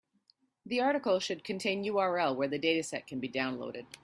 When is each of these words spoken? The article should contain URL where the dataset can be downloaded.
The 0.65 0.81
article 0.81 1.19
should 1.19 1.43
contain 1.43 1.83
URL 1.83 2.35
where 2.35 2.47
the 2.47 2.57
dataset 2.57 3.05
can 3.05 3.19
be 3.19 3.29
downloaded. 3.29 3.85